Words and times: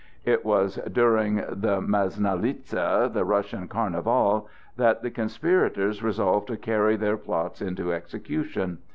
It 0.25 0.43
was 0.43 0.77
during 0.91 1.35
the 1.35 1.79
Masnaliza, 1.79 3.11
the 3.13 3.23
Russian 3.23 3.67
Carnival, 3.67 4.47
that 4.75 5.03
the 5.03 5.11
conspirators 5.11 6.01
resolved 6.01 6.47
to 6.47 6.57
carry 6.57 6.95
their 6.95 7.17
plot 7.17 7.61
into 7.61 7.93
execution. 7.93 8.79